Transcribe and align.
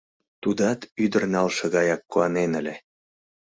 Тудат 0.41 0.79
ӱдыр 1.03 1.23
налше 1.33 1.65
гаяк 1.75 2.01
куанен 2.11 2.51
ыле. 2.59 2.75